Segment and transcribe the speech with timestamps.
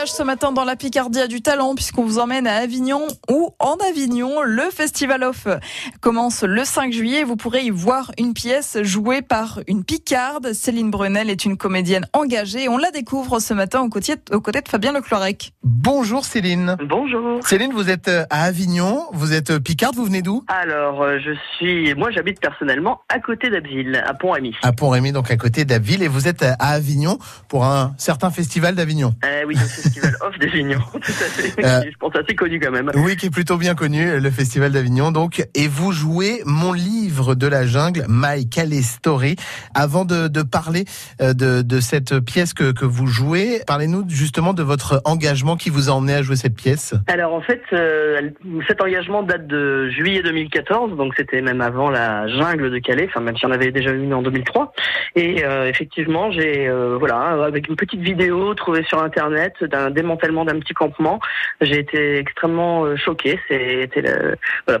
[0.00, 3.50] voyage ce matin dans la Picardie a du talent puisqu'on vous emmène à Avignon ou
[3.58, 4.40] en Avignon.
[4.42, 5.46] Le Festival Off
[6.00, 7.22] commence le 5 juillet.
[7.22, 10.54] Vous pourrez y voir une pièce jouée par une Picarde.
[10.54, 12.66] Céline Brunel est une comédienne engagée.
[12.70, 15.52] On la découvre ce matin aux côtés, aux côtés de Fabien Leclorec.
[15.64, 16.76] Bonjour Céline.
[16.82, 17.46] Bonjour.
[17.46, 20.44] Céline, vous êtes euh, à Avignon, vous êtes euh, Picarde, vous venez d'où?
[20.48, 24.56] Alors, euh, je suis, moi, j'habite personnellement à côté d'Abbeville, à Pont-Rémy.
[24.62, 28.74] À Pont-Rémy, donc à côté d'Abbeville, et vous êtes à Avignon pour un certain festival
[28.74, 29.12] d'Avignon.
[29.24, 29.56] Euh, oui,
[29.90, 31.64] festival off d'Avignon, tout à fait.
[31.64, 32.90] Euh, Je pense assez connu quand même.
[32.94, 35.44] Oui, qui est plutôt bien connu, le festival d'Avignon, donc.
[35.54, 39.36] Et vous jouez mon livre de la jungle, My Calais Story.
[39.74, 40.84] Avant de, de parler
[41.20, 45.70] euh, de, de cette pièce que, que vous jouez, parlez-nous justement de votre engagement qui
[45.70, 46.94] vous a emmené à jouer cette pièce.
[47.06, 48.30] Alors en fait, euh,
[48.68, 53.20] cet engagement date de juillet 2014, donc c'était même avant la jungle de Calais, enfin
[53.20, 54.72] même si on avait déjà eu une en 2003.
[55.16, 60.58] Et euh, effectivement, j'ai voilà, avec une petite vidéo trouvée sur internet d'un démantèlement d'un
[60.58, 61.20] petit campement,
[61.60, 63.38] j'ai été extrêmement euh, choquée.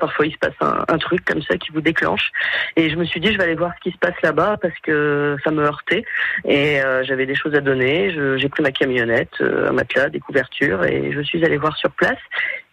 [0.00, 2.32] Parfois il se passe un, truc comme ça qui vous déclenche.
[2.76, 4.78] Et je me suis dit, je vais aller voir ce qui se passe là-bas parce
[4.82, 6.04] que ça me heurtait
[6.44, 8.10] et euh, j'avais des choses à donner.
[8.38, 11.90] J'ai pris ma camionnette, euh, un matelas, des couvertures et je suis allée voir sur
[11.90, 12.18] place.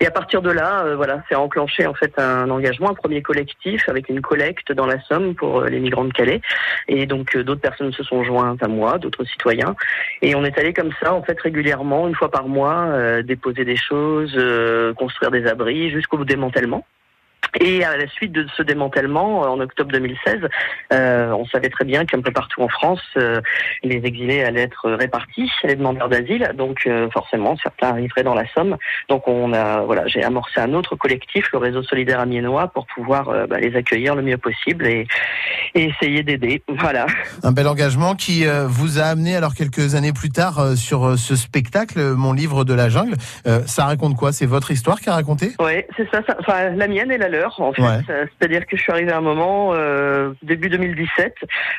[0.00, 3.22] Et à partir de là, euh, voilà, c'est enclenché en fait un engagement, un premier
[3.22, 6.40] collectif avec une collecte dans la Somme pour euh, les migrants de Calais.
[6.88, 9.76] Et donc euh, d'autres personnes se sont jointes à moi, d'autres citoyens.
[10.20, 13.76] Et on est allé comme ça, en fait, régulièrement, une fois par mois, déposer des
[13.76, 14.38] choses,
[14.96, 16.84] construire des abris jusqu'au démantèlement.
[17.60, 20.40] Et à la suite de ce démantèlement, euh, en octobre 2016,
[20.92, 23.40] euh, on savait très bien qu'un peu partout en France, euh,
[23.82, 26.50] les exilés allaient être répartis, les demandeurs d'asile.
[26.56, 28.76] Donc euh, forcément, certains arriveraient dans la Somme.
[29.08, 33.46] Donc on a, voilà, j'ai amorcé un autre collectif, le réseau solidaire amiénois, pour pouvoir
[33.48, 35.06] bah, les accueillir le mieux possible et,
[35.74, 36.62] et essayer d'aider.
[36.84, 37.06] Voilà.
[37.42, 41.98] Un bel engagement qui vous a amené alors quelques années plus tard sur ce spectacle,
[42.14, 43.14] mon livre de la jungle.
[43.66, 44.32] Ça raconte quoi?
[44.32, 47.28] C'est votre histoire qui a raconté Ouais, c'est ça, ça- Enfin, la mienne et la
[47.28, 47.82] leur, en fait.
[47.82, 47.98] Ouais.
[48.10, 51.34] Euh, C'est-à-dire que je suis arrivé à un moment, euh, début 2017,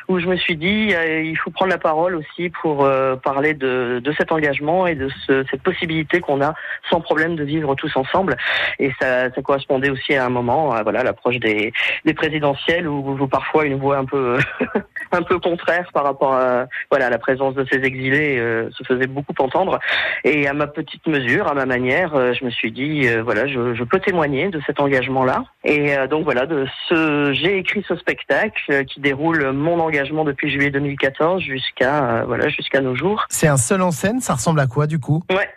[0.08, 3.54] où je me suis dit, euh, il faut prendre la parole aussi pour euh, parler
[3.54, 6.54] de, de cet engagement et de ce- cette possibilité qu'on a
[6.90, 8.36] sans problème de vivre tous ensemble.
[8.78, 11.72] Et ça, ça correspondait aussi à un moment, à, voilà, l'approche des,
[12.04, 14.38] des présidentielles, où, où parfois une voix un peu
[15.16, 19.06] un peu contraire par rapport à voilà la présence de ces exilés euh, se faisait
[19.06, 19.78] beaucoup entendre.
[20.24, 23.46] Et à ma petite mesure, à ma manière, euh, je me suis dit, euh, voilà,
[23.46, 25.44] je, je peux témoigner de cet engagement-là.
[25.64, 30.70] Et donc voilà, de ce, j'ai écrit ce spectacle qui déroule mon engagement depuis juillet
[30.70, 33.24] 2014 jusqu'à voilà jusqu'à nos jours.
[33.28, 35.24] C'est un seul en scène, ça ressemble à quoi du coup?
[35.30, 35.48] Ouais,